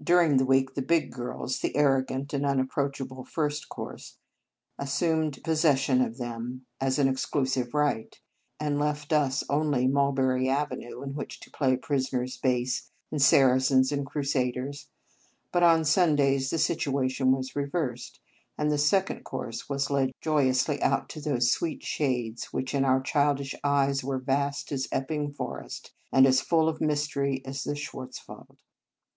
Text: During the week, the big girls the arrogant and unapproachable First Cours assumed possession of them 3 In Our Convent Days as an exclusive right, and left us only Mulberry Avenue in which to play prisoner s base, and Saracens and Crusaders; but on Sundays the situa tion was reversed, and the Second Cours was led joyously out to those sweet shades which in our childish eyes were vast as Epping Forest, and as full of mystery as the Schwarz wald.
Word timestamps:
During 0.00 0.36
the 0.36 0.44
week, 0.44 0.74
the 0.74 0.80
big 0.80 1.10
girls 1.10 1.58
the 1.58 1.74
arrogant 1.76 2.32
and 2.32 2.46
unapproachable 2.46 3.24
First 3.24 3.68
Cours 3.68 4.16
assumed 4.78 5.42
possession 5.42 6.00
of 6.02 6.18
them 6.18 6.18
3 6.18 6.22
In 6.22 6.28
Our 6.28 6.36
Convent 6.36 6.58
Days 6.58 6.86
as 6.86 6.98
an 7.00 7.08
exclusive 7.08 7.74
right, 7.74 8.20
and 8.60 8.78
left 8.78 9.12
us 9.12 9.42
only 9.50 9.88
Mulberry 9.88 10.48
Avenue 10.48 11.02
in 11.02 11.16
which 11.16 11.40
to 11.40 11.50
play 11.50 11.76
prisoner 11.76 12.22
s 12.22 12.36
base, 12.36 12.92
and 13.10 13.20
Saracens 13.20 13.90
and 13.90 14.06
Crusaders; 14.06 14.88
but 15.50 15.64
on 15.64 15.84
Sundays 15.84 16.48
the 16.50 16.58
situa 16.58 17.10
tion 17.10 17.32
was 17.32 17.56
reversed, 17.56 18.20
and 18.56 18.70
the 18.70 18.78
Second 18.78 19.24
Cours 19.24 19.68
was 19.68 19.90
led 19.90 20.12
joyously 20.20 20.80
out 20.80 21.08
to 21.08 21.20
those 21.20 21.50
sweet 21.50 21.82
shades 21.82 22.52
which 22.52 22.72
in 22.72 22.84
our 22.84 23.00
childish 23.00 23.52
eyes 23.64 24.04
were 24.04 24.18
vast 24.20 24.70
as 24.70 24.86
Epping 24.92 25.32
Forest, 25.32 25.92
and 26.12 26.24
as 26.24 26.40
full 26.40 26.68
of 26.68 26.80
mystery 26.80 27.42
as 27.44 27.64
the 27.64 27.74
Schwarz 27.74 28.22
wald. 28.28 28.58